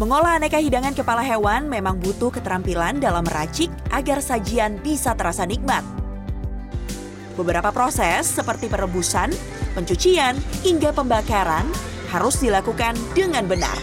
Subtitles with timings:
[0.00, 5.84] Mengolah aneka hidangan kepala hewan memang butuh keterampilan dalam meracik agar sajian bisa terasa nikmat.
[7.36, 9.28] Beberapa proses seperti perebusan,
[9.76, 11.68] pencucian, hingga pembakaran
[12.08, 13.76] harus dilakukan dengan benar.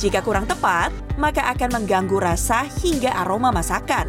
[0.00, 0.88] Jika kurang tepat,
[1.20, 4.08] maka akan mengganggu rasa hingga aroma masakan.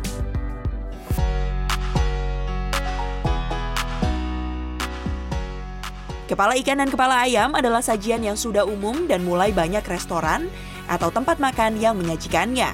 [6.32, 10.48] Kepala ikan dan kepala ayam adalah sajian yang sudah umum dan mulai banyak restoran
[10.88, 12.72] atau tempat makan yang menyajikannya.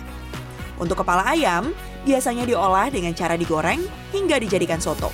[0.79, 1.75] Untuk kepala ayam,
[2.07, 3.83] biasanya diolah dengan cara digoreng
[4.15, 5.11] hingga dijadikan soto.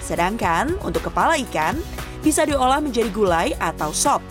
[0.00, 1.76] Sedangkan untuk kepala ikan,
[2.22, 4.22] bisa diolah menjadi gulai atau sop.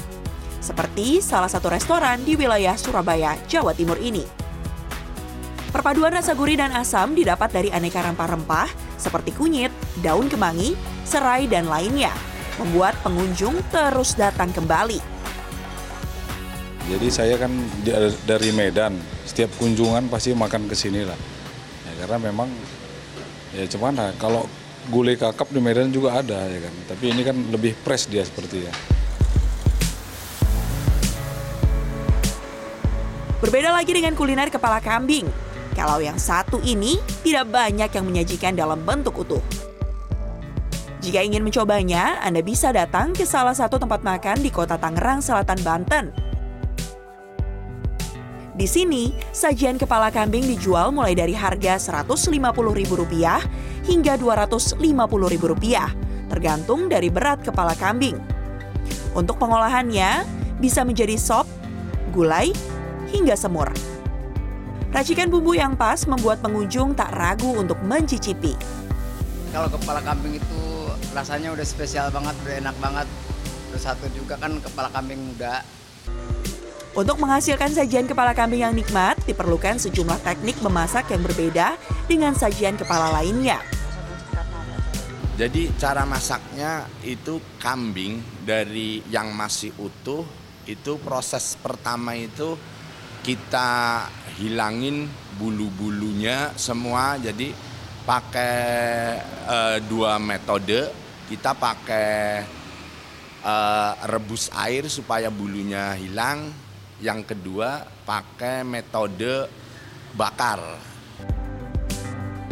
[0.64, 4.26] Seperti salah satu restoran di wilayah Surabaya, Jawa Timur ini.
[5.70, 10.74] Perpaduan rasa gurih dan asam didapat dari aneka rempah-rempah seperti kunyit, daun kemangi,
[11.04, 12.16] serai, dan lainnya
[12.60, 15.15] membuat pengunjung terus datang kembali.
[16.86, 17.50] Jadi saya kan
[18.30, 18.94] dari Medan,
[19.26, 21.18] setiap kunjungan pasti makan ke sini lah.
[21.82, 22.46] Ya, karena memang
[23.58, 24.46] ya cuman kalau
[24.94, 26.74] gulai kakap di Medan juga ada ya kan.
[26.94, 28.74] Tapi ini kan lebih fresh dia seperti ya.
[33.42, 35.26] Berbeda lagi dengan kuliner kepala kambing.
[35.74, 39.42] Kalau yang satu ini tidak banyak yang menyajikan dalam bentuk utuh.
[41.02, 45.62] Jika ingin mencobanya, Anda bisa datang ke salah satu tempat makan di kota Tangerang, Selatan,
[45.62, 46.25] Banten.
[48.56, 53.28] Di sini, sajian kepala kambing dijual mulai dari harga Rp150.000
[53.84, 55.76] hingga Rp250.000,
[56.32, 58.16] tergantung dari berat kepala kambing.
[59.12, 60.24] Untuk pengolahannya,
[60.64, 61.44] bisa menjadi sop,
[62.16, 62.56] gulai,
[63.12, 63.68] hingga semur.
[64.96, 68.56] Racikan bumbu yang pas membuat pengunjung tak ragu untuk mencicipi.
[69.52, 70.64] Kalau kepala kambing itu
[71.12, 73.08] rasanya udah spesial banget, udah enak banget.
[73.68, 75.60] Terus satu juga kan kepala kambing muda.
[76.96, 81.76] Untuk menghasilkan sajian kepala kambing yang nikmat, diperlukan sejumlah teknik memasak yang berbeda
[82.08, 83.60] dengan sajian kepala lainnya.
[85.36, 90.24] Jadi cara masaknya itu kambing dari yang masih utuh,
[90.64, 92.56] itu proses pertama itu
[93.28, 94.08] kita
[94.40, 97.20] hilangin bulu-bulunya semua.
[97.20, 97.52] Jadi
[98.08, 98.56] pakai
[99.52, 101.04] uh, dua metode.
[101.28, 102.40] Kita pakai
[103.44, 106.65] uh, rebus air supaya bulunya hilang
[107.04, 109.52] yang kedua pakai metode
[110.16, 110.60] bakar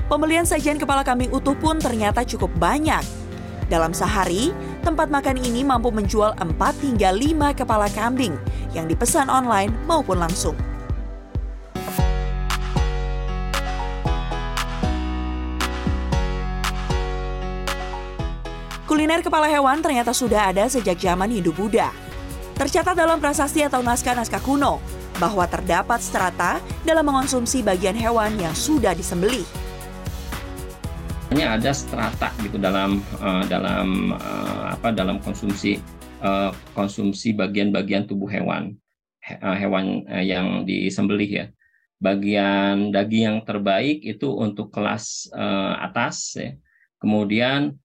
[0.04, 3.02] Pembelian sajian kepala kambing utuh pun ternyata cukup banyak.
[3.72, 4.53] Dalam sehari,
[4.84, 6.53] tempat makan ini mampu menjual 4
[6.86, 8.36] hingga 5 kepala kambing
[8.76, 10.53] yang dipesan online maupun langsung.
[18.86, 22.12] Kuliner kepala hewan ternyata sudah ada sejak zaman Hindu Buddha.
[22.53, 24.78] Tercatat dalam prasasti atau naskah-naskah kuno
[25.18, 29.41] bahwa terdapat strata dalam mengonsumsi bagian hewan yang sudah disembelih.
[31.34, 35.81] Hanya ada strata gitu dalam uh, dalam uh, apa dalam konsumsi
[36.22, 38.78] uh, konsumsi bagian-bagian tubuh hewan
[39.25, 41.46] he, hewan yang disembelih ya.
[41.97, 45.25] Bagian daging yang terbaik itu untuk kelas
[45.80, 46.53] atas ya.
[47.02, 47.80] Kemudian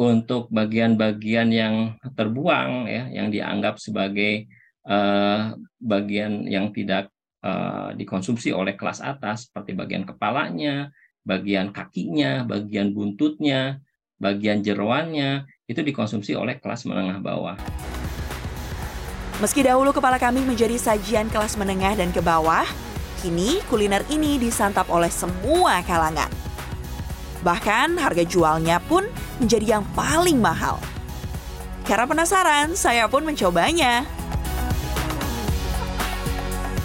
[0.00, 1.74] untuk bagian-bagian yang
[2.16, 4.48] terbuang ya yang dianggap sebagai
[4.88, 7.12] uh, bagian yang tidak
[7.44, 10.88] uh, dikonsumsi oleh kelas atas seperti bagian kepalanya,
[11.22, 13.82] bagian kakinya, bagian buntutnya,
[14.16, 17.56] bagian jeroannya itu dikonsumsi oleh kelas menengah bawah.
[19.42, 22.62] Meski dahulu kepala kambing menjadi sajian kelas menengah dan ke bawah,
[23.18, 26.41] kini kuliner ini disantap oleh semua kalangan.
[27.42, 29.02] Bahkan harga jualnya pun
[29.42, 30.78] menjadi yang paling mahal.
[31.82, 34.06] Karena penasaran, saya pun mencobanya.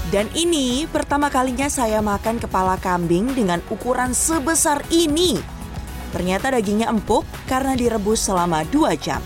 [0.10, 5.38] Dan ini pertama kalinya saya makan kepala kambing dengan ukuran sebesar ini.
[6.16, 9.20] Ternyata dagingnya empuk karena direbus selama 2 jam.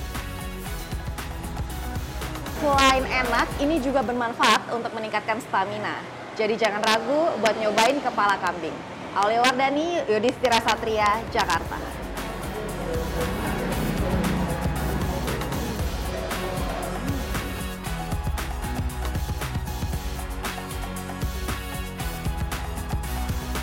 [2.60, 6.02] Selain enak, ini juga bermanfaat untuk meningkatkan stamina.
[6.36, 8.74] Jadi jangan ragu buat nyobain kepala kambing.
[9.16, 11.76] Aulia Wardani, Yudhistira Satria, Jakarta.